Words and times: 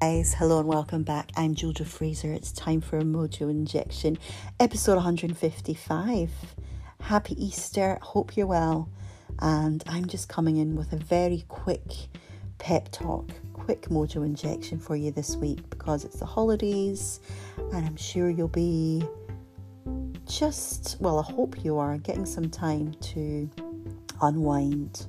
Guys, 0.00 0.32
hello 0.34 0.60
and 0.60 0.68
welcome 0.68 1.02
back. 1.02 1.32
I'm 1.36 1.56
Jojo 1.56 1.84
Fraser. 1.84 2.32
It's 2.32 2.52
time 2.52 2.80
for 2.80 2.98
a 2.98 3.02
Mojo 3.02 3.50
Injection, 3.50 4.16
episode 4.60 4.94
155. 4.94 6.30
Happy 7.00 7.44
Easter. 7.44 7.98
Hope 8.00 8.36
you're 8.36 8.46
well. 8.46 8.88
And 9.40 9.82
I'm 9.88 10.06
just 10.06 10.28
coming 10.28 10.58
in 10.58 10.76
with 10.76 10.92
a 10.92 10.96
very 10.96 11.44
quick 11.48 11.82
pep 12.58 12.92
talk, 12.92 13.28
quick 13.52 13.88
Mojo 13.88 14.24
Injection 14.24 14.78
for 14.78 14.94
you 14.94 15.10
this 15.10 15.34
week 15.34 15.68
because 15.68 16.04
it's 16.04 16.20
the 16.20 16.26
holidays 16.26 17.18
and 17.72 17.84
I'm 17.84 17.96
sure 17.96 18.30
you'll 18.30 18.46
be 18.46 19.02
just, 20.28 20.96
well, 21.00 21.18
I 21.18 21.24
hope 21.24 21.64
you 21.64 21.76
are 21.76 21.98
getting 21.98 22.24
some 22.24 22.50
time 22.50 22.94
to 23.00 23.50
unwind. 24.22 25.06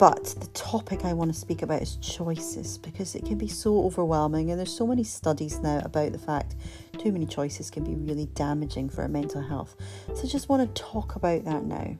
But 0.00 0.24
the 0.40 0.46
topic 0.54 1.04
I 1.04 1.12
want 1.12 1.30
to 1.30 1.38
speak 1.38 1.60
about 1.60 1.82
is 1.82 1.96
choices 1.96 2.78
because 2.78 3.14
it 3.14 3.26
can 3.26 3.36
be 3.36 3.48
so 3.48 3.84
overwhelming, 3.84 4.50
and 4.50 4.58
there's 4.58 4.74
so 4.74 4.86
many 4.86 5.04
studies 5.04 5.58
now 5.58 5.82
about 5.84 6.12
the 6.12 6.18
fact 6.18 6.56
too 6.96 7.12
many 7.12 7.26
choices 7.26 7.70
can 7.70 7.84
be 7.84 7.94
really 7.96 8.24
damaging 8.34 8.88
for 8.88 9.02
our 9.02 9.08
mental 9.08 9.42
health. 9.42 9.76
So 10.14 10.22
I 10.22 10.26
just 10.26 10.48
want 10.48 10.74
to 10.74 10.82
talk 10.82 11.16
about 11.16 11.44
that 11.44 11.64
now. 11.64 11.98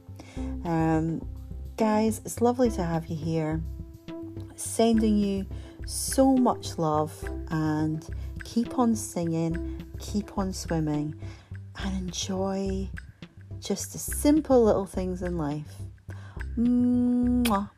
Um, 0.65 1.21
guys, 1.77 2.23
it's 2.25 2.41
lovely 2.41 2.71
to 2.71 2.83
have 2.83 3.07
you 3.09 3.17
here. 3.17 3.61
Sending 4.57 5.19
you 5.19 5.47
so 5.85 6.35
much 6.35 6.79
love 6.79 7.13
and 7.51 8.03
keep 8.45 8.79
on 8.79 8.97
singing, 8.97 9.85
keep 9.99 10.39
on 10.39 10.55
swimming, 10.55 11.21
and 11.77 11.99
enjoy 11.99 12.89
just 13.61 13.93
the 13.93 13.99
simple 13.99 14.65
little 14.65 14.87
things 14.87 15.21
in 15.21 15.37
life. 15.37 15.75
Mwah. 16.57 17.69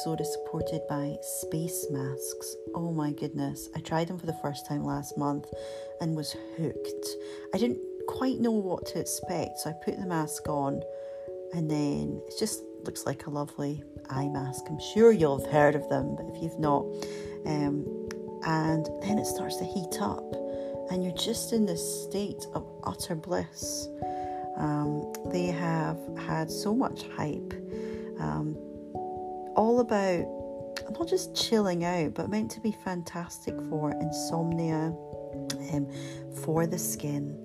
Episode 0.00 0.20
is 0.22 0.32
supported 0.32 0.80
by 0.88 1.14
space 1.20 1.86
masks. 1.90 2.56
Oh 2.74 2.90
my 2.90 3.12
goodness, 3.12 3.68
I 3.76 3.80
tried 3.80 4.08
them 4.08 4.16
for 4.18 4.24
the 4.24 4.38
first 4.40 4.66
time 4.66 4.82
last 4.82 5.18
month 5.18 5.44
and 6.00 6.16
was 6.16 6.34
hooked. 6.56 7.06
I 7.52 7.58
didn't 7.58 7.80
quite 8.08 8.40
know 8.40 8.50
what 8.50 8.86
to 8.86 8.98
expect, 8.98 9.58
so 9.58 9.68
I 9.68 9.74
put 9.84 9.98
the 9.98 10.06
mask 10.06 10.48
on 10.48 10.80
and 11.52 11.70
then 11.70 12.22
it 12.26 12.32
just 12.38 12.62
looks 12.84 13.04
like 13.04 13.26
a 13.26 13.30
lovely 13.30 13.84
eye 14.08 14.28
mask. 14.28 14.64
I'm 14.70 14.80
sure 14.80 15.12
you'll 15.12 15.38
have 15.38 15.52
heard 15.52 15.74
of 15.74 15.86
them, 15.90 16.16
but 16.16 16.24
if 16.34 16.42
you've 16.42 16.58
not, 16.58 16.86
um, 17.44 17.84
and 18.46 18.88
then 19.02 19.18
it 19.18 19.26
starts 19.26 19.56
to 19.56 19.64
heat 19.66 20.00
up, 20.00 20.24
and 20.90 21.04
you're 21.04 21.12
just 21.12 21.52
in 21.52 21.66
this 21.66 22.04
state 22.04 22.46
of 22.54 22.66
utter 22.84 23.16
bliss. 23.16 23.86
Um, 24.56 25.12
they 25.26 25.48
have 25.48 25.98
had 26.16 26.50
so 26.50 26.74
much 26.74 27.02
hype. 27.16 27.52
Um, 28.18 28.56
all 29.60 29.80
about 29.80 30.24
not 30.98 31.06
just 31.06 31.36
chilling 31.36 31.84
out, 31.84 32.14
but 32.14 32.30
meant 32.30 32.50
to 32.50 32.60
be 32.60 32.72
fantastic 32.72 33.54
for 33.68 33.92
insomnia, 34.00 34.90
um, 35.74 35.86
for 36.42 36.66
the 36.66 36.78
skin, 36.78 37.36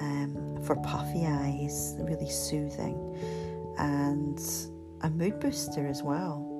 um, 0.00 0.60
for 0.64 0.74
puffy 0.82 1.24
eyes, 1.24 1.94
really 2.00 2.28
soothing, 2.28 2.98
and 3.78 4.40
a 5.02 5.10
mood 5.10 5.38
booster 5.38 5.86
as 5.86 6.02
well. 6.02 6.50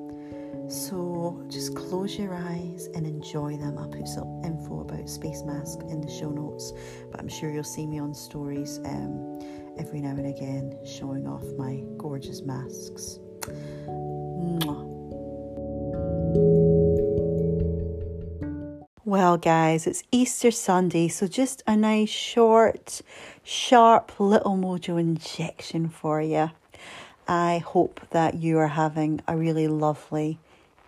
So 0.68 1.44
just 1.48 1.74
close 1.74 2.16
your 2.16 2.32
eyes 2.32 2.88
and 2.94 3.04
enjoy 3.04 3.56
them. 3.56 3.76
I'll 3.76 3.88
put 3.88 4.06
some 4.06 4.42
info 4.44 4.82
about 4.82 5.08
Space 5.08 5.42
Mask 5.42 5.80
in 5.90 6.02
the 6.02 6.10
show 6.10 6.30
notes, 6.30 6.72
but 7.10 7.18
I'm 7.18 7.28
sure 7.28 7.50
you'll 7.50 7.64
see 7.64 7.88
me 7.88 7.98
on 7.98 8.14
stories 8.14 8.78
um, 8.84 9.40
every 9.76 10.00
now 10.00 10.10
and 10.10 10.28
again 10.28 10.78
showing 10.86 11.26
off 11.26 11.42
my 11.58 11.82
gorgeous 11.98 12.42
masks. 12.42 13.18
Well, 19.06 19.36
guys, 19.36 19.86
it's 19.86 20.02
Easter 20.10 20.50
Sunday, 20.50 21.08
so 21.08 21.26
just 21.26 21.62
a 21.66 21.76
nice, 21.76 22.08
short, 22.08 23.00
sharp 23.42 24.18
little 24.18 24.56
mojo 24.56 24.98
injection 24.98 25.88
for 25.88 26.20
you. 26.20 26.50
I 27.28 27.58
hope 27.58 28.00
that 28.10 28.34
you 28.34 28.58
are 28.58 28.68
having 28.68 29.20
a 29.28 29.36
really 29.36 29.68
lovely 29.68 30.38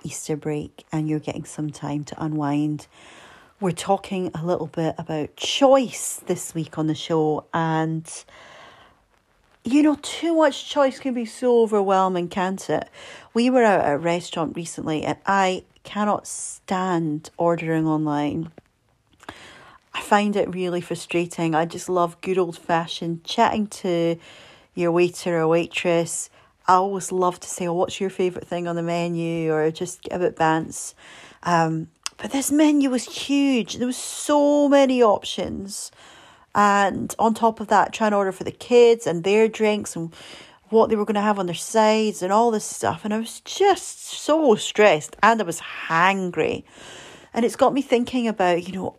Easter 0.03 0.37
break 0.37 0.84
and 0.93 1.09
you're 1.09 1.19
getting 1.19 1.45
some 1.45 1.71
time 1.71 2.05
to 2.05 2.23
unwind. 2.23 2.87
We're 3.61 3.71
talking 3.73 4.31
a 4.34 4.45
little 4.45 4.67
bit 4.67 4.95
about 4.99 5.37
choice 5.37 6.21
this 6.27 6.55
week 6.55 6.78
on 6.78 6.89
the 6.89 6.95
show, 6.95 7.47
and 7.55 8.07
you 9.66 9.82
know, 9.82 9.97
too 10.00 10.37
much 10.37 10.71
choice 10.71 11.00
can 11.00 11.12
be 11.12 11.25
so 11.25 11.62
overwhelming, 11.62 12.28
can't 12.28 12.71
it? 12.71 12.88
We 13.34 13.50
were 13.50 13.65
out 13.65 13.81
at 13.81 13.94
a 13.94 13.99
restaurant 13.99 14.54
recently 14.54 15.03
and 15.03 15.19
I 15.27 15.65
cannot 15.82 16.28
stand 16.28 17.31
ordering 17.37 17.87
online. 17.87 18.53
I 19.93 20.00
find 20.03 20.37
it 20.37 20.54
really 20.54 20.81
frustrating. 20.81 21.56
I 21.56 21.65
just 21.65 21.88
love 21.88 22.21
good 22.21 22.38
old 22.38 22.56
fashioned 22.56 23.25
chatting 23.25 23.66
to 23.69 24.16
your 24.75 24.93
waiter 24.93 25.41
or 25.41 25.49
waitress. 25.49 26.31
I 26.69 26.75
always 26.75 27.10
love 27.10 27.41
to 27.41 27.48
say, 27.48 27.66
oh, 27.66 27.72
what's 27.72 28.00
your 28.00 28.10
favourite 28.10 28.47
thing 28.47 28.69
on 28.69 28.77
the 28.77 28.84
menu? 28.84 29.53
Or 29.53 29.69
just 29.72 30.03
give 30.03 30.22
it 30.22 30.37
bants. 30.37 30.94
Um, 31.43 31.88
but 32.19 32.31
this 32.31 32.53
menu 32.53 32.91
was 32.91 33.04
huge. 33.04 33.78
There 33.78 33.87
was 33.87 33.97
so 33.97 34.69
many 34.69 35.03
options. 35.03 35.91
And 36.56 37.15
on 37.19 37.34
top 37.34 37.61
of 37.61 37.69
that, 37.69 37.93
trying 37.93 38.12
to 38.12 38.17
order 38.17 38.33
for 38.33 38.44
the 38.44 38.50
kids 38.50 39.06
and 39.06 39.22
their 39.22 39.47
drinks 39.47 39.94
and 39.94 40.12
what 40.71 40.89
they 40.89 40.97
were 40.97 41.05
going 41.05 41.15
to 41.15 41.21
have 41.21 41.39
on 41.39 41.47
their 41.47 41.55
sides 41.55 42.22
and 42.22 42.33
all 42.33 42.50
this 42.50 42.65
stuff. 42.65 43.05
And 43.05 43.12
I 43.12 43.19
was 43.19 43.41
just 43.41 44.06
so 44.06 44.55
stressed 44.56 45.15
and 45.22 45.41
I 45.41 45.45
was 45.45 45.61
hangry. 45.61 46.65
And 47.34 47.45
it's 47.45 47.56
got 47.56 47.75
me 47.75 47.83
thinking 47.83 48.27
about, 48.27 48.66
you 48.66 48.72
know, 48.72 48.99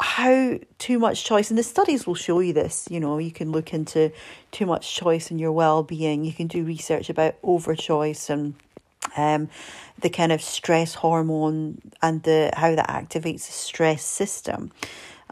how 0.00 0.58
too 0.78 0.98
much 0.98 1.24
choice, 1.24 1.50
and 1.50 1.58
the 1.58 1.62
studies 1.62 2.06
will 2.06 2.14
show 2.14 2.40
you 2.40 2.52
this, 2.52 2.86
you 2.90 3.00
know, 3.00 3.18
you 3.18 3.30
can 3.30 3.50
look 3.50 3.72
into 3.72 4.12
too 4.50 4.66
much 4.66 4.94
choice 4.94 5.30
in 5.30 5.38
your 5.38 5.52
well 5.52 5.82
being. 5.82 6.24
You 6.24 6.32
can 6.32 6.46
do 6.48 6.64
research 6.64 7.08
about 7.08 7.36
over 7.42 7.74
choice 7.74 8.28
and 8.28 8.54
um, 9.16 9.48
the 10.00 10.10
kind 10.10 10.32
of 10.32 10.42
stress 10.42 10.94
hormone 10.94 11.80
and 12.02 12.22
the 12.24 12.50
how 12.54 12.74
that 12.74 12.88
activates 12.88 13.46
the 13.46 13.52
stress 13.52 14.04
system. 14.04 14.70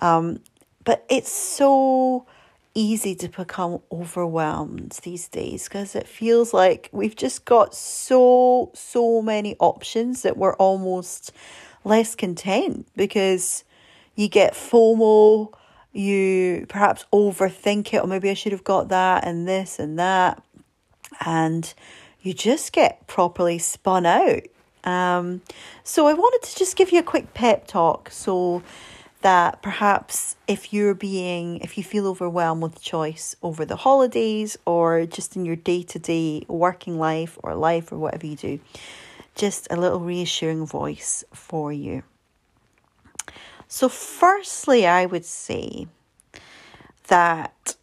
Um, 0.00 0.40
but 0.84 1.04
it's 1.08 1.32
so 1.32 2.26
easy 2.74 3.14
to 3.14 3.28
become 3.28 3.80
overwhelmed 3.92 4.98
these 5.02 5.28
days 5.28 5.64
because 5.64 5.94
it 5.94 6.08
feels 6.08 6.52
like 6.52 6.88
we've 6.92 7.14
just 7.14 7.44
got 7.44 7.74
so, 7.74 8.70
so 8.74 9.22
many 9.22 9.56
options 9.60 10.22
that 10.22 10.36
we're 10.36 10.56
almost 10.56 11.32
less 11.84 12.14
content 12.14 12.86
because 12.96 13.64
you 14.16 14.28
get 14.28 14.54
FOMO, 14.54 15.52
you 15.92 16.66
perhaps 16.68 17.04
overthink 17.12 17.94
it, 17.94 17.98
or 18.02 18.06
maybe 18.06 18.28
I 18.28 18.34
should 18.34 18.52
have 18.52 18.64
got 18.64 18.88
that 18.88 19.24
and 19.24 19.46
this 19.46 19.78
and 19.78 19.98
that, 19.98 20.42
and 21.24 21.72
you 22.20 22.34
just 22.34 22.72
get 22.72 23.06
properly 23.06 23.58
spun 23.58 24.06
out. 24.06 24.42
Um, 24.82 25.42
so 25.82 26.06
I 26.06 26.12
wanted 26.14 26.46
to 26.48 26.56
just 26.56 26.76
give 26.76 26.90
you 26.92 26.98
a 26.98 27.04
quick 27.04 27.32
pep 27.34 27.66
talk. 27.66 28.10
So 28.10 28.62
that 29.24 29.62
perhaps 29.62 30.36
if 30.46 30.70
you're 30.70 30.92
being, 30.92 31.56
if 31.60 31.78
you 31.78 31.82
feel 31.82 32.06
overwhelmed 32.06 32.62
with 32.62 32.82
choice 32.82 33.34
over 33.42 33.64
the 33.64 33.76
holidays 33.76 34.58
or 34.66 35.06
just 35.06 35.34
in 35.34 35.46
your 35.46 35.56
day 35.56 35.82
to 35.82 35.98
day 35.98 36.44
working 36.46 36.98
life 36.98 37.38
or 37.42 37.54
life 37.54 37.90
or 37.90 37.96
whatever 37.96 38.26
you 38.26 38.36
do, 38.36 38.60
just 39.34 39.66
a 39.70 39.76
little 39.76 39.98
reassuring 39.98 40.66
voice 40.66 41.24
for 41.32 41.72
you. 41.72 42.02
So, 43.66 43.88
firstly, 43.88 44.86
I 44.86 45.06
would 45.06 45.24
say 45.24 45.86
that 47.08 47.76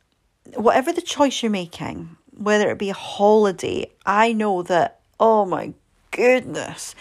whatever 0.53 0.94
the 0.94 1.01
choice 1.01 1.41
you're 1.41 1.49
making, 1.49 2.17
whether 2.37 2.69
it 2.69 2.77
be 2.77 2.91
a 2.91 2.94
holiday, 2.94 3.89
I 4.05 4.33
know 4.33 4.61
that, 4.61 4.99
oh 5.19 5.45
my 5.45 5.73
goodness, 6.11 6.94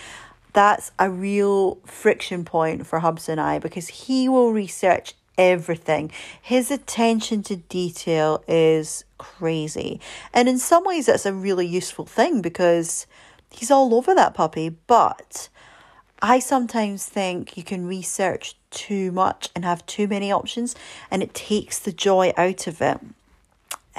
that's 0.52 0.92
a 0.98 1.10
real 1.10 1.76
friction 1.86 2.44
point 2.44 2.86
for 2.86 3.00
Hubs 3.00 3.28
and 3.28 3.40
I 3.40 3.58
because 3.58 3.88
he 3.88 4.28
will 4.28 4.52
research 4.52 5.14
everything. 5.38 6.10
His 6.40 6.70
attention 6.70 7.42
to 7.44 7.56
detail 7.56 8.44
is 8.46 9.04
crazy. 9.18 10.00
And 10.34 10.48
in 10.48 10.58
some 10.58 10.84
ways, 10.84 11.06
that's 11.06 11.26
a 11.26 11.32
really 11.32 11.66
useful 11.66 12.04
thing 12.04 12.42
because 12.42 13.06
he's 13.50 13.70
all 13.70 13.94
over 13.94 14.14
that 14.14 14.34
puppy. 14.34 14.68
But 14.86 15.48
I 16.20 16.38
sometimes 16.38 17.06
think 17.06 17.56
you 17.56 17.62
can 17.62 17.86
research 17.86 18.56
too 18.70 19.10
much 19.12 19.48
and 19.54 19.64
have 19.64 19.84
too 19.86 20.06
many 20.06 20.30
options, 20.30 20.74
and 21.10 21.22
it 21.22 21.34
takes 21.34 21.78
the 21.78 21.92
joy 21.92 22.32
out 22.36 22.66
of 22.66 22.82
it. 22.82 23.00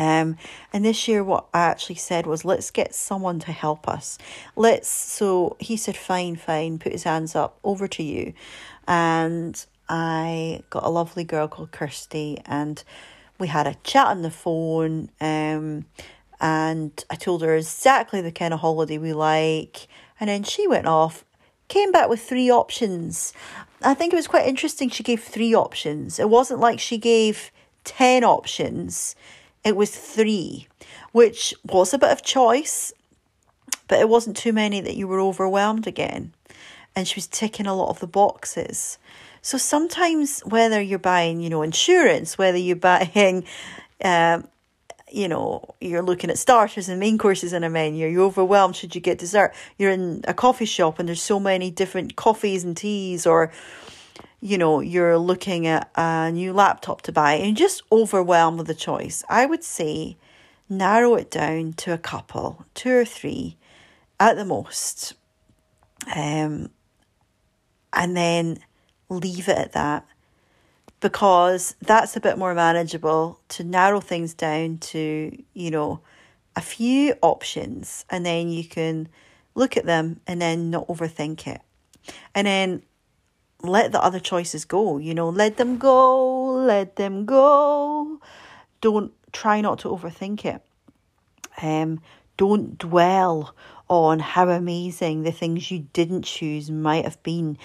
Um, 0.02 0.38
and 0.74 0.84
this 0.84 1.08
year, 1.08 1.24
what 1.24 1.46
I 1.54 1.60
actually 1.60 1.96
said 1.96 2.26
was, 2.26 2.44
let's 2.44 2.72
get 2.72 2.96
someone 2.96 3.38
to 3.42 3.52
help 3.52 3.88
us. 3.88 4.18
Let's, 4.56 4.88
so 4.88 5.56
he 5.60 5.78
said, 5.78 5.96
fine, 5.96 6.38
fine, 6.38 6.80
put 6.80 6.92
his 6.92 7.04
hands 7.04 7.36
up, 7.36 7.60
over 7.64 7.88
to 7.90 8.02
you. 8.02 8.34
And 8.88 9.64
I 9.88 10.64
got 10.72 10.84
a 10.84 10.90
lovely 10.90 11.24
girl 11.24 11.48
called 11.48 11.72
Kirsty, 11.72 12.42
and 12.48 12.84
we 13.38 13.48
had 13.48 13.68
a 13.68 13.76
chat 13.84 14.08
on 14.08 14.24
the 14.24 14.32
phone. 14.32 15.12
Um, 15.22 15.86
and 16.40 17.06
I 17.12 17.16
told 17.16 17.44
her 17.44 17.56
exactly 17.56 18.22
the 18.22 18.32
kind 18.32 18.56
of 18.56 18.62
holiday 18.62 18.98
we 18.98 19.14
like. 19.14 19.88
And 20.20 20.32
then 20.32 20.42
she 20.42 20.68
went 20.68 20.88
off, 20.88 21.24
came 21.68 21.92
back 21.92 22.10
with 22.10 22.22
three 22.24 22.50
options. 22.50 23.34
I 23.84 23.94
think 23.94 24.14
it 24.14 24.16
was 24.16 24.28
quite 24.28 24.48
interesting. 24.48 24.90
She 24.90 25.04
gave 25.04 25.22
three 25.22 25.54
options. 25.54 26.18
It 26.18 26.28
wasn't 26.28 26.60
like 26.60 26.80
she 26.80 26.98
gave 26.98 27.52
10 27.84 28.24
options, 28.24 29.16
it 29.64 29.76
was 29.76 29.96
three, 29.96 30.68
which 31.12 31.54
was 31.64 31.94
a 31.94 31.98
bit 31.98 32.12
of 32.12 32.24
choice, 32.24 32.94
but 33.88 34.00
it 34.00 34.10
wasn't 34.10 34.38
too 34.38 34.54
many 34.54 34.82
that 34.82 34.96
you 34.96 35.08
were 35.08 35.20
overwhelmed 35.20 35.88
again. 35.88 36.34
And 36.96 37.08
she 37.08 37.16
was 37.16 37.28
ticking 37.28 37.68
a 37.68 37.76
lot 37.76 37.90
of 37.90 38.00
the 38.00 38.08
boxes. 38.08 38.98
So 39.42 39.58
sometimes, 39.58 40.42
whether 40.42 40.82
you're 40.82 41.00
buying, 41.00 41.42
you 41.42 41.50
know, 41.50 41.62
insurance, 41.62 42.38
whether 42.38 42.58
you're 42.58 42.76
buying, 42.76 43.46
um, 44.04 44.48
you 45.12 45.28
know, 45.28 45.76
you're 45.82 46.02
looking 46.02 46.30
at 46.30 46.38
starters 46.38 46.88
and 46.88 47.00
main 47.00 47.18
courses 47.18 47.54
in 47.54 47.64
a 47.64 47.70
menu, 47.70 48.08
you're 48.08 48.24
overwhelmed 48.24 48.76
should 48.76 48.96
you 48.96 49.02
get 49.02 49.18
dessert. 49.18 49.54
You're 49.78 49.92
in 49.92 50.24
a 50.28 50.34
coffee 50.34 50.66
shop 50.66 51.00
and 51.00 51.08
there's 51.08 51.22
so 51.22 51.40
many 51.40 51.70
different 51.70 52.16
coffees 52.16 52.64
and 52.64 52.76
teas, 52.76 53.28
or, 53.28 53.52
you 54.40 54.58
know, 54.58 54.80
you're 54.80 55.18
looking 55.18 55.68
at 55.68 55.92
a 55.96 56.32
new 56.32 56.54
laptop 56.54 57.02
to 57.04 57.12
buy 57.12 57.34
and 57.34 57.56
just 57.56 57.84
overwhelmed 57.92 58.58
with 58.58 58.68
the 58.68 58.76
choice. 58.76 59.24
I 59.30 59.46
would 59.46 59.64
say 59.64 60.18
narrow 60.68 61.16
it 61.16 61.30
down 61.30 61.74
to 61.74 61.94
a 61.94 61.98
couple, 61.98 62.66
two 62.74 62.92
or 62.92 63.06
three 63.06 63.58
at 64.20 64.36
the 64.36 64.46
most. 64.46 65.14
Um, 66.16 66.70
and 67.94 68.18
then 68.18 68.60
leave 69.10 69.48
it 69.50 69.58
at 69.58 69.74
that 69.74 70.06
because 71.02 71.76
that's 71.82 72.16
a 72.16 72.22
bit 72.22 72.38
more 72.38 72.54
manageable 72.54 73.40
to 73.50 73.64
narrow 73.64 74.00
things 74.00 74.34
down 74.34 74.78
to, 74.78 75.38
you 75.54 75.72
know, 75.72 76.00
a 76.56 76.62
few 76.62 77.16
options 77.22 78.06
and 78.10 78.26
then 78.26 78.50
you 78.50 78.64
can 78.64 79.08
look 79.56 79.78
at 79.78 79.86
them 79.86 80.20
and 80.28 80.42
then 80.42 80.70
not 80.70 80.88
overthink 80.88 81.48
it. 81.48 81.62
And 82.34 82.48
then 82.48 82.84
let 83.64 83.92
the 83.92 84.04
other 84.04 84.20
choices 84.20 84.66
go, 84.66 84.98
you 84.98 85.14
know, 85.14 85.30
let 85.30 85.58
them 85.58 85.78
go, 85.78 86.54
let 86.54 86.96
them 86.96 87.26
go. 87.26 88.20
Don't 88.82 89.14
try 89.32 89.62
not 89.62 89.80
to 89.80 89.90
overthink 89.90 90.46
it. 90.46 90.62
Um, 91.62 92.02
don't 92.38 92.78
dwell 92.78 93.56
on 93.88 94.20
how 94.20 94.50
amazing 94.50 95.24
the 95.24 95.32
things 95.32 95.70
you 95.70 95.88
didn't 95.94 96.24
choose 96.24 96.72
might 96.72 97.06
have 97.06 97.22
been 97.24 97.58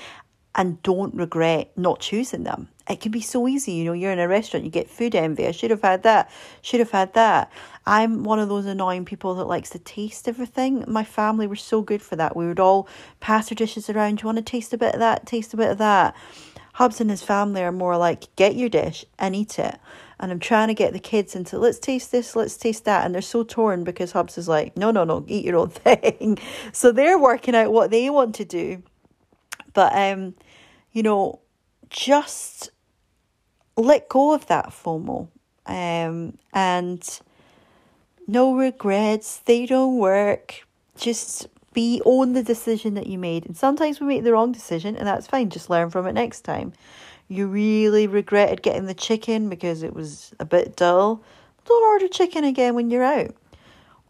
and 0.54 0.82
don't 0.82 1.14
regret 1.14 1.70
not 1.76 2.00
choosing 2.00 2.44
them. 2.44 2.69
It 2.88 3.00
can 3.00 3.11
be 3.11 3.21
so 3.21 3.49
easy, 3.49 3.73
you 3.73 3.85
know, 3.85 3.93
you're 3.93 4.12
in 4.12 4.19
a 4.19 4.29
restaurant, 4.29 4.65
you 4.65 4.71
get 4.71 4.88
food 4.88 5.15
envy. 5.15 5.47
I 5.47 5.50
should 5.50 5.71
have 5.71 5.83
had 5.83 6.05
that, 6.05 6.31
should 6.62 6.81
have 6.81 6.93
had 6.93 7.15
that. 7.15 7.50
I'm 7.85 8.23
one 8.23 8.38
of 8.38 8.49
those 8.49 8.67
annoying 8.67 9.05
people 9.05 9.35
that 9.37 9.44
likes 9.47 9.71
to 9.71 9.79
taste 9.79 10.29
everything. 10.29 10.85
My 10.87 11.05
family 11.05 11.47
were 11.47 11.56
so 11.56 11.83
good 11.83 12.03
for 12.03 12.17
that. 12.17 12.37
We 12.37 12.47
would 12.47 12.61
all 12.61 12.88
pass 13.21 13.50
our 13.50 13.56
dishes 13.56 13.91
around. 13.91 14.23
You 14.23 14.27
want 14.27 14.38
to 14.38 14.43
taste 14.43 14.73
a 14.73 14.79
bit 14.79 14.94
of 14.94 15.00
that? 15.00 15.27
Taste 15.27 15.53
a 15.55 15.56
bit 15.56 15.71
of 15.71 15.79
that. 15.79 16.15
Hubs 16.75 17.00
and 17.00 17.11
his 17.11 17.23
family 17.23 17.62
are 17.62 17.73
more 17.73 17.97
like, 17.97 18.35
get 18.37 18.55
your 18.55 18.69
dish 18.69 19.05
and 19.19 19.35
eat 19.35 19.59
it. 19.59 19.79
And 20.21 20.31
I'm 20.31 20.41
trying 20.41 20.69
to 20.69 20.75
get 20.75 20.93
the 20.93 20.99
kids 20.99 21.35
into, 21.35 21.59
let's 21.59 21.79
taste 21.79 22.12
this, 22.12 22.37
let's 22.37 22.56
taste 22.56 22.85
that. 22.85 23.05
And 23.05 23.15
they're 23.15 23.23
so 23.23 23.43
torn 23.44 23.82
because 23.82 24.12
Hubs 24.12 24.39
is 24.39 24.49
like, 24.49 24.77
no, 24.77 24.91
no, 24.91 25.05
no, 25.05 25.25
eat 25.27 25.44
your 25.44 25.56
own 25.56 25.71
thing. 25.71 26.39
so 26.73 26.93
they're 26.93 27.19
working 27.19 27.55
out 27.55 27.73
what 27.73 27.91
they 27.91 28.11
want 28.11 28.35
to 28.37 28.44
do. 28.44 28.82
But 29.75 29.94
um, 29.94 30.35
you 30.93 31.03
know, 31.03 31.41
just 31.91 32.71
let 33.76 34.08
go 34.08 34.34
of 34.34 34.46
that 34.46 34.67
FOMO. 34.70 35.28
Um, 35.67 36.38
and 36.52 37.20
no 38.26 38.55
regrets, 38.55 39.38
they 39.44 39.67
don't 39.67 39.99
work. 39.99 40.67
Just 40.96 41.49
be 41.73 42.00
on 42.05 42.32
the 42.32 42.43
decision 42.43 42.94
that 42.94 43.06
you 43.06 43.19
made. 43.19 43.44
And 43.44 43.56
sometimes 43.56 44.00
we 44.00 44.06
make 44.06 44.25
the 44.25 44.32
wrong 44.32 44.52
decision, 44.52 44.96
and 44.96 45.06
that's 45.06 45.26
fine. 45.26 45.50
Just 45.50 45.69
learn 45.69 45.90
from 45.90 46.06
it 46.06 46.14
next 46.14 46.40
time. 46.40 46.73
You 47.28 47.49
really 47.49 48.06
regretted 48.06 48.62
getting 48.62 48.87
the 48.87 48.94
chicken 48.94 49.49
because 49.49 49.82
it 49.82 49.93
was 49.93 50.32
a 50.38 50.44
bit 50.44 50.76
dull. 50.76 51.22
Don't 51.67 51.84
order 51.84 52.08
chicken 52.08 52.44
again 52.44 52.75
when 52.75 52.90
you're 52.90 53.02
out. 53.02 53.34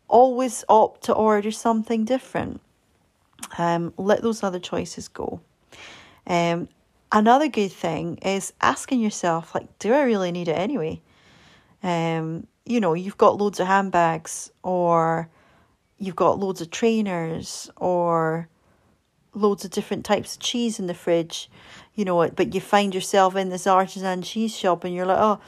Always 0.08 0.64
opt 0.68 1.04
to 1.04 1.14
order 1.14 1.50
something 1.50 2.04
different. 2.04 2.60
Um, 3.58 3.92
let 3.96 4.22
those 4.22 4.42
other 4.42 4.60
choices 4.60 5.08
go. 5.08 5.40
Um, 6.26 6.68
another 7.12 7.48
good 7.48 7.72
thing 7.72 8.16
is 8.18 8.52
asking 8.60 9.00
yourself, 9.00 9.54
like, 9.54 9.78
do 9.78 9.92
I 9.92 10.02
really 10.02 10.32
need 10.32 10.48
it 10.48 10.58
anyway? 10.58 11.00
Um, 11.82 12.46
you 12.64 12.80
know, 12.80 12.94
you've 12.94 13.18
got 13.18 13.38
loads 13.38 13.60
of 13.60 13.66
handbags, 13.66 14.50
or 14.62 15.28
you've 15.98 16.16
got 16.16 16.38
loads 16.38 16.60
of 16.60 16.70
trainers, 16.70 17.70
or 17.76 18.48
loads 19.36 19.64
of 19.64 19.70
different 19.70 20.04
types 20.04 20.34
of 20.34 20.40
cheese 20.40 20.78
in 20.78 20.86
the 20.86 20.94
fridge, 20.94 21.50
you 21.94 22.04
know, 22.04 22.28
but 22.30 22.54
you 22.54 22.60
find 22.60 22.94
yourself 22.94 23.36
in 23.36 23.50
this 23.50 23.66
artisan 23.66 24.22
cheese 24.22 24.56
shop 24.56 24.82
and 24.82 24.94
you're 24.94 25.06
like, 25.06 25.18
oh, 25.20 25.38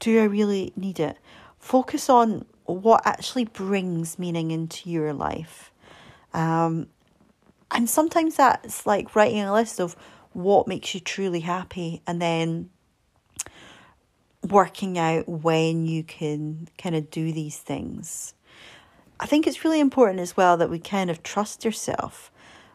do 0.00 0.20
I 0.20 0.24
really 0.24 0.72
need 0.76 1.00
it? 1.00 1.16
Focus 1.58 2.10
on 2.10 2.44
what 2.64 3.06
actually 3.06 3.44
brings 3.44 4.18
meaning 4.18 4.50
into 4.50 4.90
your 4.90 5.12
life. 5.12 5.72
Um, 6.34 6.88
and 7.70 7.88
sometimes 7.88 8.36
that's 8.36 8.84
like 8.84 9.14
writing 9.14 9.40
a 9.40 9.52
list 9.52 9.80
of 9.80 9.96
what 10.36 10.68
makes 10.68 10.94
you 10.94 11.00
truly 11.00 11.40
happy 11.40 12.02
and 12.06 12.20
then 12.20 12.68
working 14.42 14.98
out 14.98 15.26
when 15.26 15.86
you 15.86 16.04
can 16.04 16.68
kind 16.76 16.94
of 16.94 17.10
do 17.10 17.32
these 17.32 17.56
things. 17.56 18.34
I 19.18 19.24
think 19.24 19.46
it's 19.46 19.64
really 19.64 19.80
important 19.80 20.20
as 20.20 20.36
well 20.36 20.58
that 20.58 20.68
we 20.68 20.78
kind 20.78 21.08
of 21.08 21.22
trust 21.22 21.64
yourself. 21.64 22.30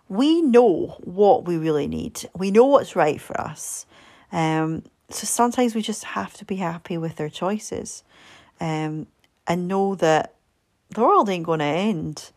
We 0.10 0.42
know 0.42 0.98
what 1.04 1.46
we 1.46 1.56
really 1.56 1.86
need. 1.86 2.28
We 2.36 2.50
know 2.50 2.66
what's 2.66 2.96
right 2.96 3.22
for 3.22 3.40
us. 3.40 3.86
Um, 4.32 4.82
so 5.12 5.28
sometimes 5.28 5.76
we 5.76 5.84
just 5.84 6.04
have 6.04 6.34
to 6.38 6.46
be 6.46 6.56
happy 6.56 6.98
with 6.98 7.22
our 7.22 7.30
choices 7.30 8.04
um, 8.60 9.06
and 9.46 9.68
know 9.68 9.94
that 9.96 10.34
the 10.90 11.02
world 11.02 11.30
ain't 11.30 11.46
going 11.46 11.60
to 11.60 11.66
end 11.66 12.32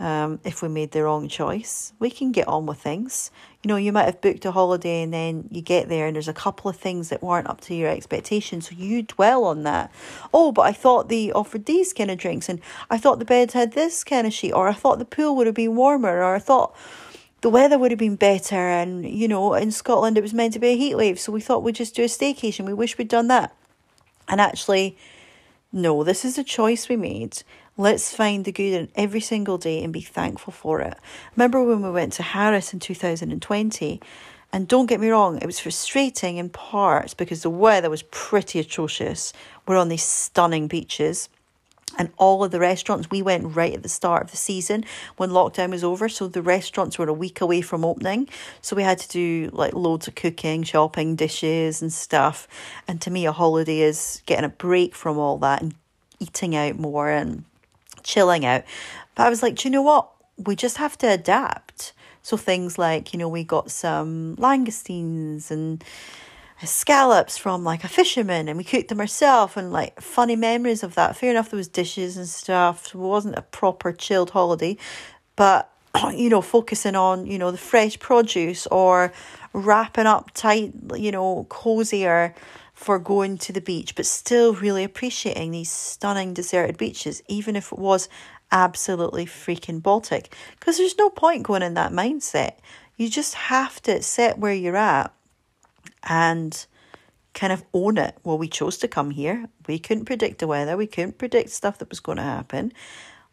um, 0.00 0.40
if 0.44 0.62
we 0.62 0.68
made 0.68 0.92
the 0.92 1.04
wrong 1.04 1.28
choice. 1.28 1.92
We 1.98 2.10
can 2.10 2.32
get 2.32 2.48
on 2.48 2.64
with 2.64 2.78
things. 2.78 3.30
You 3.62 3.68
know, 3.68 3.76
you 3.76 3.92
might 3.92 4.06
have 4.06 4.22
booked 4.22 4.46
a 4.46 4.50
holiday 4.50 5.02
and 5.02 5.12
then 5.12 5.46
you 5.50 5.60
get 5.60 5.90
there 5.90 6.06
and 6.06 6.16
there's 6.16 6.26
a 6.26 6.32
couple 6.32 6.70
of 6.70 6.76
things 6.76 7.10
that 7.10 7.22
weren't 7.22 7.46
up 7.46 7.60
to 7.62 7.74
your 7.74 7.90
expectations. 7.90 8.70
So 8.70 8.74
you 8.74 9.02
dwell 9.02 9.44
on 9.44 9.62
that. 9.64 9.92
Oh, 10.32 10.52
but 10.52 10.62
I 10.62 10.72
thought 10.72 11.10
they 11.10 11.30
offered 11.30 11.66
these 11.66 11.92
kind 11.92 12.10
of 12.10 12.16
drinks 12.16 12.48
and 12.48 12.60
I 12.88 12.96
thought 12.96 13.18
the 13.18 13.26
bed 13.26 13.52
had 13.52 13.72
this 13.72 14.02
kind 14.02 14.26
of 14.26 14.32
sheet 14.32 14.52
or 14.52 14.68
I 14.68 14.72
thought 14.72 14.98
the 14.98 15.04
pool 15.04 15.36
would 15.36 15.46
have 15.46 15.54
been 15.54 15.76
warmer 15.76 16.22
or 16.22 16.34
I 16.34 16.38
thought 16.38 16.74
the 17.42 17.50
weather 17.50 17.78
would 17.78 17.90
have 17.90 17.98
been 17.98 18.16
better 18.16 18.56
and 18.56 19.08
you 19.08 19.28
know 19.28 19.54
in 19.54 19.70
Scotland 19.70 20.16
it 20.16 20.22
was 20.22 20.34
meant 20.34 20.54
to 20.54 20.58
be 20.58 20.68
a 20.68 20.76
heat 20.76 20.94
wave 20.94 21.18
so 21.18 21.32
we 21.32 21.40
thought 21.40 21.62
we'd 21.62 21.74
just 21.74 21.94
do 21.94 22.02
a 22.02 22.06
staycation 22.06 22.66
we 22.66 22.74
wish 22.74 22.98
we'd 22.98 23.08
done 23.08 23.28
that 23.28 23.54
and 24.28 24.42
actually 24.42 24.96
no 25.72 26.04
this 26.04 26.24
is 26.24 26.38
a 26.38 26.44
choice 26.44 26.88
we 26.88 26.96
made 26.96 27.42
Let's 27.80 28.14
find 28.14 28.44
the 28.44 28.52
good 28.52 28.74
in 28.74 28.90
every 28.94 29.22
single 29.22 29.56
day 29.56 29.82
and 29.82 29.90
be 29.90 30.02
thankful 30.02 30.52
for 30.52 30.82
it. 30.82 30.98
Remember 31.34 31.62
when 31.64 31.82
we 31.82 31.90
went 31.90 32.12
to 32.12 32.22
Harris 32.22 32.74
in 32.74 32.78
2020? 32.78 34.02
And 34.52 34.68
don't 34.68 34.84
get 34.84 35.00
me 35.00 35.08
wrong, 35.08 35.38
it 35.38 35.46
was 35.46 35.60
frustrating 35.60 36.36
in 36.36 36.50
parts 36.50 37.14
because 37.14 37.42
the 37.42 37.48
weather 37.48 37.88
was 37.88 38.02
pretty 38.02 38.58
atrocious. 38.58 39.32
We're 39.66 39.78
on 39.78 39.88
these 39.88 40.02
stunning 40.02 40.68
beaches. 40.68 41.30
And 41.98 42.10
all 42.16 42.44
of 42.44 42.50
the 42.50 42.60
restaurants, 42.60 43.10
we 43.10 43.20
went 43.20 43.56
right 43.56 43.74
at 43.74 43.82
the 43.82 43.88
start 43.88 44.22
of 44.22 44.30
the 44.30 44.36
season 44.36 44.84
when 45.16 45.30
lockdown 45.30 45.70
was 45.70 45.84
over. 45.84 46.08
So 46.08 46.28
the 46.28 46.42
restaurants 46.42 46.98
were 46.98 47.08
a 47.08 47.12
week 47.12 47.40
away 47.40 47.60
from 47.60 47.84
opening. 47.84 48.28
So 48.62 48.76
we 48.76 48.82
had 48.82 48.98
to 48.98 49.08
do 49.08 49.50
like 49.52 49.74
loads 49.74 50.06
of 50.08 50.14
cooking, 50.14 50.62
shopping, 50.62 51.16
dishes, 51.16 51.82
and 51.82 51.92
stuff. 51.92 52.46
And 52.86 53.00
to 53.02 53.10
me, 53.10 53.26
a 53.26 53.32
holiday 53.32 53.80
is 53.80 54.22
getting 54.26 54.44
a 54.44 54.50
break 54.50 54.94
from 54.94 55.18
all 55.18 55.38
that 55.38 55.62
and 55.62 55.74
eating 56.20 56.54
out 56.54 56.78
more 56.78 57.10
and 57.10 57.44
chilling 58.02 58.44
out. 58.44 58.64
But 59.14 59.26
I 59.26 59.30
was 59.30 59.42
like, 59.42 59.56
do 59.56 59.68
you 59.68 59.72
know 59.72 59.82
what? 59.82 60.10
We 60.38 60.56
just 60.56 60.76
have 60.76 60.96
to 60.98 61.08
adapt. 61.08 61.92
So 62.22 62.36
things 62.36 62.78
like, 62.78 63.12
you 63.12 63.18
know, 63.18 63.28
we 63.28 63.44
got 63.44 63.70
some 63.70 64.36
langoustines 64.36 65.50
and 65.50 65.82
scallops 66.66 67.38
from 67.38 67.64
like 67.64 67.84
a 67.84 67.88
fisherman 67.88 68.48
and 68.48 68.58
we 68.58 68.64
cooked 68.64 68.88
them 68.88 69.00
ourselves 69.00 69.56
and 69.56 69.72
like 69.72 70.00
funny 70.00 70.36
memories 70.36 70.82
of 70.82 70.94
that. 70.94 71.16
Fair 71.16 71.30
enough, 71.30 71.50
there 71.50 71.56
was 71.56 71.68
dishes 71.68 72.16
and 72.16 72.28
stuff. 72.28 72.88
It 72.88 72.94
wasn't 72.96 73.36
a 73.36 73.42
proper 73.42 73.92
chilled 73.92 74.30
holiday. 74.30 74.76
But, 75.36 75.72
you 76.12 76.28
know, 76.28 76.42
focusing 76.42 76.96
on, 76.96 77.26
you 77.26 77.38
know, 77.38 77.50
the 77.50 77.58
fresh 77.58 77.98
produce 77.98 78.66
or 78.66 79.12
wrapping 79.52 80.06
up 80.06 80.32
tight, 80.32 80.72
you 80.96 81.10
know, 81.10 81.46
cozier 81.48 82.34
for 82.74 82.98
going 82.98 83.36
to 83.36 83.52
the 83.52 83.60
beach, 83.60 83.94
but 83.94 84.06
still 84.06 84.54
really 84.54 84.84
appreciating 84.84 85.50
these 85.50 85.70
stunning 85.70 86.32
deserted 86.32 86.78
beaches, 86.78 87.22
even 87.28 87.56
if 87.56 87.72
it 87.72 87.78
was 87.78 88.08
absolutely 88.52 89.26
freaking 89.26 89.82
Baltic. 89.82 90.34
Because 90.58 90.78
there's 90.78 90.96
no 90.98 91.10
point 91.10 91.42
going 91.42 91.62
in 91.62 91.74
that 91.74 91.92
mindset. 91.92 92.56
You 92.96 93.08
just 93.08 93.34
have 93.34 93.80
to 93.82 94.02
set 94.02 94.38
where 94.38 94.54
you're 94.54 94.76
at 94.76 95.12
and 96.04 96.66
kind 97.34 97.52
of 97.52 97.64
own 97.72 97.98
it. 97.98 98.16
Well, 98.24 98.38
we 98.38 98.48
chose 98.48 98.78
to 98.78 98.88
come 98.88 99.10
here. 99.10 99.48
We 99.66 99.78
couldn't 99.78 100.06
predict 100.06 100.38
the 100.38 100.46
weather. 100.46 100.76
We 100.76 100.86
couldn't 100.86 101.18
predict 101.18 101.50
stuff 101.50 101.78
that 101.78 101.90
was 101.90 102.00
going 102.00 102.16
to 102.16 102.22
happen. 102.22 102.72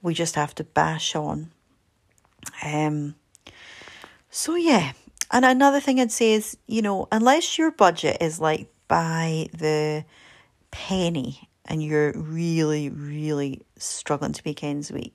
We 0.02 0.14
just 0.14 0.36
have 0.36 0.54
to 0.56 0.64
bash 0.64 1.16
on. 1.16 1.52
Um. 2.64 3.16
So 4.30 4.56
yeah, 4.56 4.92
and 5.32 5.44
another 5.46 5.80
thing 5.80 6.00
I'd 6.00 6.12
say 6.12 6.34
is, 6.34 6.58
you 6.68 6.82
know, 6.82 7.08
unless 7.12 7.58
your 7.58 7.72
budget 7.72 8.18
is 8.22 8.40
like 8.40 8.70
by 8.88 9.50
the 9.54 10.06
penny 10.72 11.50
and 11.66 11.84
you're 11.84 12.14
really, 12.14 12.90
really 12.90 13.62
struggling 13.78 14.34
to 14.34 14.42
make 14.46 14.64
ends 14.64 14.92
meet, 14.92 15.14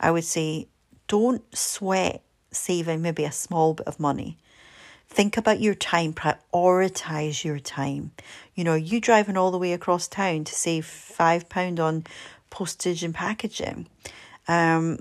I 0.00 0.10
would 0.10 0.24
say 0.24 0.68
don't 1.08 1.42
sweat 1.56 2.22
saving 2.50 3.00
maybe 3.00 3.24
a 3.24 3.32
small 3.32 3.74
bit 3.74 3.86
of 3.86 3.98
money. 3.98 4.38
Think 5.12 5.36
about 5.36 5.60
your 5.60 5.74
time, 5.74 6.14
prioritize 6.14 7.44
your 7.44 7.58
time. 7.58 8.12
You 8.54 8.64
know, 8.64 8.74
you 8.74 8.98
driving 8.98 9.36
all 9.36 9.50
the 9.50 9.58
way 9.58 9.74
across 9.74 10.08
town 10.08 10.44
to 10.44 10.54
save 10.54 10.86
five 10.86 11.50
pound 11.50 11.78
on 11.78 12.04
postage 12.48 13.04
and 13.04 13.14
packaging. 13.14 13.88
Um, 14.48 15.00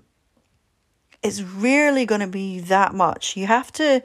it's 1.24 1.42
rarely 1.42 2.06
going 2.06 2.20
to 2.20 2.28
be 2.28 2.60
that 2.60 2.94
much. 2.94 3.38
You 3.38 3.48
have 3.48 3.72
to 3.74 4.04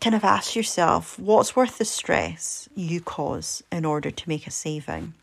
kind 0.00 0.16
of 0.16 0.24
ask 0.24 0.56
yourself 0.56 1.16
what's 1.20 1.54
worth 1.54 1.78
the 1.78 1.84
stress 1.84 2.68
you 2.74 3.00
cause 3.00 3.62
in 3.70 3.84
order 3.84 4.10
to 4.10 4.28
make 4.28 4.48
a 4.48 4.50
saving. 4.50 5.14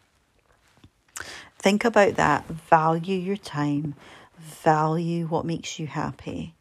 Think 1.59 1.83
about 1.83 2.15
that, 2.15 2.47
value 2.47 3.17
your 3.17 3.36
time, 3.36 3.95
value 4.39 5.27
what 5.27 5.43
makes 5.43 5.77
you 5.77 5.88
happy. 5.88 6.53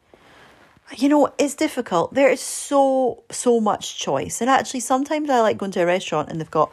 You 0.95 1.09
know, 1.09 1.33
it's 1.39 1.55
difficult. 1.55 2.15
There 2.15 2.31
is 2.31 2.41
so, 2.41 3.25
so 3.31 3.61
much 3.61 3.99
choice. 3.99 4.41
And 4.41 4.49
actually, 4.49 4.81
sometimes 4.81 5.29
I 5.29 5.41
like 5.41 5.59
going 5.59 5.73
to 5.73 5.83
a 5.83 5.87
restaurant 5.87 6.31
and 6.31 6.41
they've 6.41 6.51
got 6.51 6.73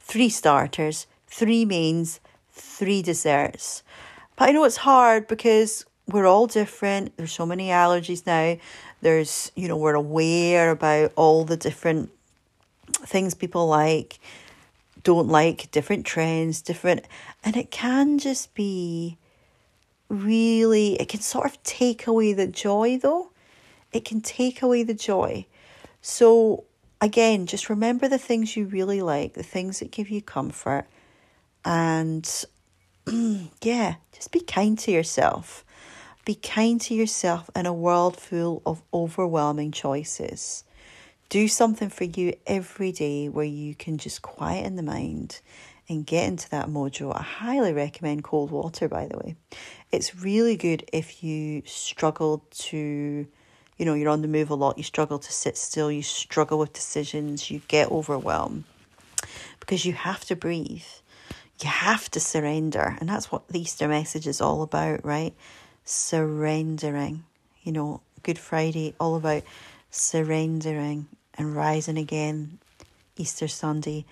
three 0.00 0.28
starters, 0.28 1.06
three 1.28 1.64
mains, 1.64 2.20
three 2.50 3.02
desserts. 3.02 3.82
But 4.36 4.48
I 4.48 4.52
know 4.52 4.64
it's 4.64 4.78
hard 4.78 5.28
because 5.28 5.86
we're 6.08 6.26
all 6.26 6.46
different. 6.46 7.16
There's 7.16 7.32
so 7.32 7.46
many 7.46 7.68
allergies 7.68 8.26
now. 8.26 8.56
There's, 9.00 9.52
you 9.54 9.68
know, 9.68 9.76
we're 9.76 9.94
aware 9.94 10.70
about 10.70 11.12
all 11.16 11.44
the 11.44 11.56
different 11.56 12.10
things 12.92 13.34
people 13.34 13.66
like, 13.66 14.18
don't 15.02 15.28
like, 15.28 15.70
different 15.70 16.06
trends, 16.06 16.62
different. 16.62 17.04
And 17.44 17.56
it 17.56 17.70
can 17.70 18.18
just 18.18 18.54
be 18.54 19.18
really, 20.08 20.94
it 21.00 21.08
can 21.08 21.20
sort 21.20 21.46
of 21.46 21.62
take 21.62 22.06
away 22.06 22.32
the 22.32 22.46
joy 22.46 22.98
though. 22.98 23.31
It 23.92 24.04
can 24.04 24.20
take 24.20 24.62
away 24.62 24.82
the 24.82 24.94
joy. 24.94 25.46
So, 26.00 26.64
again, 27.00 27.46
just 27.46 27.68
remember 27.68 28.08
the 28.08 28.18
things 28.18 28.56
you 28.56 28.66
really 28.66 29.02
like, 29.02 29.34
the 29.34 29.42
things 29.42 29.80
that 29.80 29.90
give 29.90 30.08
you 30.08 30.22
comfort. 30.22 30.86
And 31.64 32.28
yeah, 33.62 33.96
just 34.12 34.32
be 34.32 34.40
kind 34.40 34.78
to 34.80 34.90
yourself. 34.90 35.64
Be 36.24 36.34
kind 36.36 36.80
to 36.82 36.94
yourself 36.94 37.50
in 37.56 37.66
a 37.66 37.72
world 37.72 38.16
full 38.16 38.62
of 38.64 38.82
overwhelming 38.94 39.72
choices. 39.72 40.64
Do 41.28 41.48
something 41.48 41.88
for 41.88 42.04
you 42.04 42.34
every 42.46 42.92
day 42.92 43.28
where 43.28 43.44
you 43.44 43.74
can 43.74 43.98
just 43.98 44.22
quieten 44.22 44.76
the 44.76 44.82
mind 44.82 45.40
and 45.88 46.06
get 46.06 46.28
into 46.28 46.48
that 46.50 46.68
mojo. 46.68 47.12
I 47.14 47.22
highly 47.22 47.72
recommend 47.72 48.22
cold 48.22 48.50
water, 48.50 48.88
by 48.88 49.06
the 49.06 49.18
way. 49.18 49.36
It's 49.90 50.14
really 50.14 50.56
good 50.56 50.84
if 50.92 51.24
you 51.24 51.62
struggle 51.66 52.44
to, 52.50 53.26
you 53.82 53.86
know, 53.86 53.94
you're 53.94 54.10
on 54.10 54.22
the 54.22 54.28
move 54.28 54.48
a 54.48 54.54
lot, 54.54 54.78
you 54.78 54.84
struggle 54.84 55.18
to 55.18 55.32
sit 55.32 55.56
still, 55.58 55.90
you 55.90 56.02
struggle 56.02 56.60
with 56.60 56.72
decisions, 56.72 57.50
you 57.50 57.62
get 57.66 57.90
overwhelmed 57.90 58.62
because 59.58 59.84
you 59.84 59.92
have 59.92 60.24
to 60.26 60.36
breathe. 60.36 60.84
You 61.60 61.68
have 61.68 62.08
to 62.12 62.20
surrender. 62.20 62.96
And 63.00 63.08
that's 63.08 63.32
what 63.32 63.48
the 63.48 63.58
Easter 63.58 63.88
message 63.88 64.28
is 64.28 64.40
all 64.40 64.62
about, 64.62 65.04
right? 65.04 65.34
surrendering. 65.84 67.24
You 67.64 67.72
know, 67.72 68.02
Good 68.22 68.38
Friday, 68.38 68.94
all 69.00 69.16
about 69.16 69.42
surrendering 69.90 71.08
and 71.34 71.56
rising 71.56 71.98
again 71.98 72.58
Easter 73.16 73.48
Sunday 73.48 74.04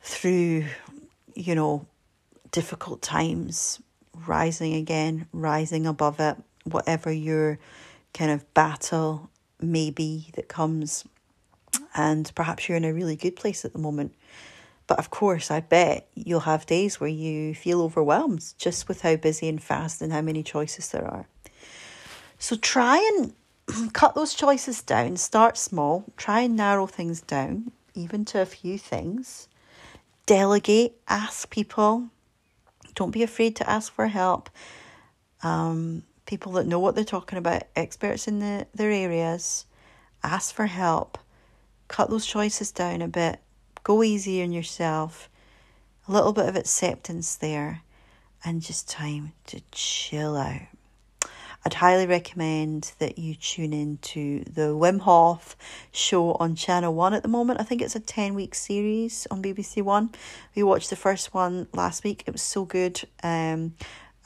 through, 0.00 0.64
you 1.34 1.54
know, 1.54 1.84
difficult 2.52 3.02
times, 3.02 3.82
rising 4.26 4.72
again, 4.72 5.26
rising 5.34 5.86
above 5.86 6.20
it, 6.20 6.38
whatever 6.64 7.12
your 7.12 7.58
kind 8.16 8.30
of 8.30 8.52
battle 8.54 9.30
maybe, 9.60 10.30
that 10.34 10.48
comes. 10.48 11.04
And 11.94 12.30
perhaps 12.34 12.68
you're 12.68 12.76
in 12.76 12.84
a 12.84 12.92
really 12.92 13.16
good 13.16 13.36
place 13.36 13.64
at 13.64 13.72
the 13.72 13.78
moment 13.78 14.14
but 14.86 14.98
of 14.98 15.10
course, 15.10 15.50
I 15.50 15.60
bet 15.60 16.08
you'll 16.14 16.40
have 16.40 16.66
days 16.66 17.00
where 17.00 17.10
you 17.10 17.54
feel 17.54 17.82
overwhelmed 17.82 18.54
just 18.56 18.88
with 18.88 19.00
how 19.02 19.16
busy 19.16 19.48
and 19.48 19.62
fast 19.62 20.00
and 20.00 20.12
how 20.12 20.22
many 20.22 20.42
choices 20.42 20.90
there 20.90 21.04
are. 21.04 21.26
So 22.38 22.56
try 22.56 22.98
and 22.98 23.92
cut 23.92 24.14
those 24.14 24.34
choices 24.34 24.82
down, 24.82 25.16
start 25.16 25.56
small, 25.56 26.04
try 26.16 26.42
and 26.42 26.56
narrow 26.56 26.86
things 26.86 27.20
down, 27.20 27.72
even 27.94 28.24
to 28.26 28.40
a 28.40 28.46
few 28.46 28.78
things. 28.78 29.48
Delegate, 30.26 31.00
ask 31.08 31.50
people. 31.50 32.08
Don't 32.94 33.10
be 33.10 33.22
afraid 33.22 33.56
to 33.56 33.68
ask 33.68 33.92
for 33.92 34.06
help. 34.06 34.50
Um, 35.42 36.04
people 36.26 36.52
that 36.52 36.66
know 36.66 36.78
what 36.78 36.94
they're 36.94 37.04
talking 37.04 37.38
about, 37.38 37.64
experts 37.74 38.28
in 38.28 38.40
the, 38.40 38.66
their 38.74 38.90
areas, 38.90 39.64
ask 40.22 40.54
for 40.54 40.66
help. 40.66 41.18
Cut 41.88 42.10
those 42.10 42.26
choices 42.26 42.72
down 42.72 43.00
a 43.00 43.08
bit 43.08 43.40
Go 43.86 44.02
easy 44.02 44.42
on 44.42 44.50
yourself. 44.50 45.30
A 46.08 46.12
little 46.12 46.32
bit 46.32 46.48
of 46.48 46.56
acceptance 46.56 47.36
there, 47.36 47.82
and 48.44 48.60
just 48.60 48.88
time 48.90 49.32
to 49.46 49.60
chill 49.70 50.36
out. 50.36 50.62
I'd 51.64 51.74
highly 51.74 52.08
recommend 52.08 52.94
that 52.98 53.16
you 53.16 53.36
tune 53.36 53.72
in 53.72 53.98
to 53.98 54.40
the 54.40 54.74
Wim 54.74 55.02
Hof 55.02 55.56
show 55.92 56.32
on 56.32 56.56
Channel 56.56 56.94
1 56.94 57.14
at 57.14 57.22
the 57.22 57.28
moment. 57.28 57.60
I 57.60 57.62
think 57.62 57.80
it's 57.80 57.94
a 57.94 58.00
10 58.00 58.34
week 58.34 58.56
series 58.56 59.28
on 59.30 59.40
BBC 59.40 59.82
One. 59.82 60.10
We 60.56 60.64
watched 60.64 60.90
the 60.90 60.96
first 60.96 61.32
one 61.32 61.68
last 61.72 62.02
week, 62.02 62.24
it 62.26 62.32
was 62.32 62.42
so 62.42 62.64
good 62.64 63.00
um, 63.22 63.74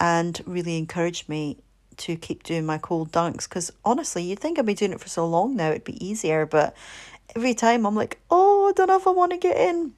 and 0.00 0.40
really 0.46 0.78
encouraged 0.78 1.28
me 1.28 1.58
to 2.00 2.16
keep 2.16 2.42
doing 2.42 2.66
my 2.66 2.78
cold 2.78 3.12
dunks 3.12 3.48
because 3.48 3.72
honestly, 3.84 4.22
you'd 4.22 4.40
think 4.40 4.58
I'd 4.58 4.66
be 4.66 4.74
doing 4.74 4.92
it 4.92 5.00
for 5.00 5.08
so 5.08 5.26
long 5.26 5.56
now, 5.56 5.70
it'd 5.70 5.84
be 5.84 6.04
easier, 6.04 6.46
but 6.46 6.74
every 7.36 7.54
time 7.54 7.86
I'm 7.86 7.94
like, 7.94 8.18
oh, 8.30 8.68
I 8.68 8.72
don't 8.72 8.88
know 8.88 8.96
if 8.96 9.06
I 9.06 9.10
want 9.10 9.32
to 9.32 9.38
get 9.38 9.56
in. 9.56 9.92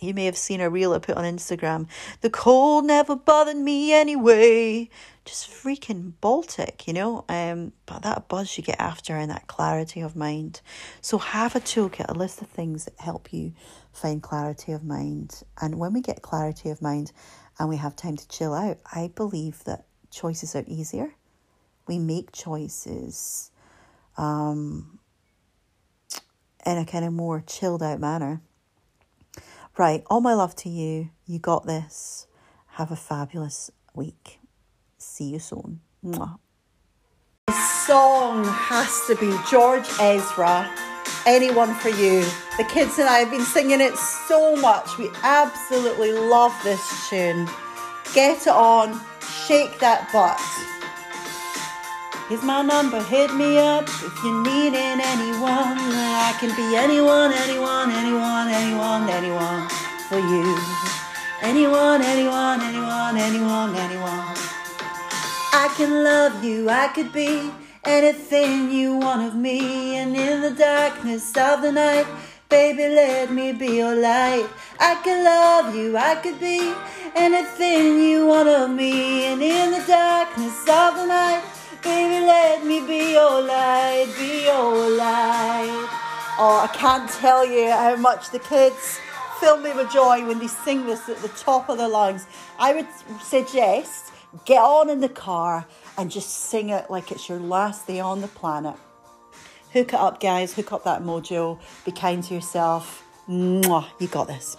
You 0.00 0.12
may 0.12 0.24
have 0.26 0.36
seen 0.36 0.60
a 0.60 0.68
reel 0.68 0.92
I 0.92 0.98
put 0.98 1.16
on 1.16 1.24
Instagram. 1.24 1.86
The 2.20 2.28
cold 2.28 2.84
never 2.84 3.16
bothered 3.16 3.56
me 3.56 3.92
anyway. 3.92 4.90
Just 5.24 5.48
freaking 5.48 6.12
Baltic, 6.20 6.86
you 6.86 6.92
know. 6.92 7.24
Um, 7.28 7.72
but 7.86 8.02
that 8.02 8.28
buzz 8.28 8.56
you 8.58 8.64
get 8.64 8.80
after 8.80 9.16
and 9.16 9.30
that 9.30 9.46
clarity 9.46 10.00
of 10.00 10.16
mind. 10.16 10.60
So 11.00 11.18
have 11.18 11.54
a 11.56 11.60
toolkit, 11.60 12.06
a 12.08 12.14
list 12.14 12.42
of 12.42 12.48
things 12.48 12.84
that 12.86 12.98
help 12.98 13.32
you 13.32 13.52
find 13.92 14.22
clarity 14.22 14.72
of 14.72 14.84
mind. 14.84 15.42
And 15.60 15.78
when 15.78 15.92
we 15.92 16.02
get 16.02 16.22
clarity 16.22 16.70
of 16.70 16.82
mind 16.82 17.12
and 17.58 17.68
we 17.68 17.76
have 17.76 17.96
time 17.96 18.16
to 18.16 18.28
chill 18.28 18.52
out, 18.52 18.78
I 18.92 19.10
believe 19.14 19.64
that 19.64 19.86
choices 20.10 20.54
are 20.54 20.64
easier. 20.66 21.14
We 21.86 21.98
make 21.98 22.32
choices. 22.32 23.50
Um, 24.16 24.98
in 26.66 26.78
a 26.78 26.84
kind 26.84 27.04
of 27.04 27.12
more 27.12 27.42
chilled 27.46 27.82
out 27.82 28.00
manner. 28.00 28.40
Right, 29.76 30.04
all 30.06 30.20
my 30.20 30.34
love 30.34 30.54
to 30.56 30.68
you. 30.68 31.10
You 31.26 31.38
got 31.38 31.66
this. 31.66 32.26
Have 32.72 32.90
a 32.90 32.96
fabulous 32.96 33.70
week. 33.94 34.38
See 34.98 35.24
you 35.24 35.38
soon. 35.38 35.80
Mwah. 36.04 36.38
This 37.48 37.86
song 37.86 38.44
has 38.44 39.04
to 39.08 39.16
be 39.16 39.36
George 39.50 39.86
Ezra. 40.00 40.70
Anyone 41.26 41.74
for 41.74 41.88
you. 41.88 42.24
The 42.56 42.64
kids 42.64 42.98
and 42.98 43.08
I 43.08 43.18
have 43.18 43.30
been 43.30 43.44
singing 43.44 43.80
it 43.80 43.96
so 43.96 44.56
much. 44.56 44.96
We 44.98 45.10
absolutely 45.22 46.12
love 46.12 46.54
this 46.62 47.08
tune. 47.08 47.48
Get 48.14 48.46
it 48.46 48.48
on, 48.48 49.00
shake 49.46 49.78
that 49.80 50.08
butt. 50.12 50.40
Here's 52.28 52.42
my 52.42 52.62
number, 52.62 53.02
hit 53.02 53.34
me 53.34 53.58
up 53.58 53.84
if 53.84 54.24
you're 54.24 54.42
needing 54.44 54.98
anyone. 55.12 55.76
I 55.76 56.34
can 56.40 56.56
be 56.56 56.74
anyone, 56.74 57.34
anyone, 57.34 57.90
anyone, 57.90 58.48
anyone, 58.48 59.10
anyone 59.10 59.68
for 60.08 60.18
you. 60.18 60.56
Anyone, 61.42 62.00
anyone, 62.00 62.62
anyone, 62.62 63.18
anyone, 63.18 63.76
anyone. 63.76 64.36
I 65.52 65.68
can 65.76 66.02
love 66.02 66.42
you, 66.42 66.70
I 66.70 66.88
could 66.88 67.12
be 67.12 67.50
anything 67.84 68.70
you 68.70 68.96
want 68.96 69.20
of 69.28 69.34
me. 69.34 69.96
And 69.96 70.16
in 70.16 70.40
the 70.40 70.52
darkness 70.52 71.28
of 71.36 71.60
the 71.60 71.72
night, 71.72 72.06
baby, 72.48 72.88
let 72.88 73.30
me 73.32 73.52
be 73.52 73.76
your 73.76 73.94
light. 73.94 74.48
I 74.80 74.94
can 75.04 75.24
love 75.24 75.76
you, 75.76 75.98
I 75.98 76.14
could 76.14 76.40
be 76.40 76.72
anything 77.14 78.00
you 78.00 78.26
want 78.26 78.48
of 78.48 78.70
me. 78.70 79.26
And 79.26 79.42
in 79.42 79.72
the 79.72 79.84
darkness 79.86 80.58
of 80.62 80.94
the 80.96 81.04
night, 81.04 81.44
Baby, 81.84 82.24
let 82.24 82.64
me 82.64 82.80
be 82.80 83.12
your 83.12 83.42
light, 83.42 84.06
be 84.18 84.44
your 84.44 84.88
light. 84.96 85.88
Oh, 86.38 86.66
I 86.68 86.74
can't 86.74 87.10
tell 87.10 87.46
you 87.46 87.70
how 87.70 87.94
much 87.96 88.30
the 88.30 88.38
kids 88.38 88.98
fill 89.38 89.58
me 89.58 89.70
with 89.74 89.92
joy 89.92 90.26
when 90.26 90.38
they 90.38 90.46
sing 90.46 90.86
this 90.86 91.10
at 91.10 91.18
the 91.18 91.28
top 91.28 91.68
of 91.68 91.76
their 91.76 91.88
lungs. 91.88 92.26
I 92.58 92.72
would 92.72 92.86
suggest 93.22 94.12
get 94.46 94.62
on 94.62 94.88
in 94.88 95.00
the 95.00 95.10
car 95.10 95.66
and 95.98 96.10
just 96.10 96.30
sing 96.48 96.70
it 96.70 96.90
like 96.90 97.12
it's 97.12 97.28
your 97.28 97.38
last 97.38 97.86
day 97.86 98.00
on 98.00 98.22
the 98.22 98.28
planet. 98.28 98.76
Hook 99.74 99.88
it 99.88 100.00
up, 100.00 100.20
guys. 100.20 100.54
Hook 100.54 100.72
up 100.72 100.84
that 100.84 101.02
mojo. 101.02 101.58
Be 101.84 101.92
kind 101.92 102.24
to 102.24 102.34
yourself. 102.34 103.04
Mwah, 103.28 103.86
you 103.98 104.08
got 104.08 104.26
this. 104.26 104.56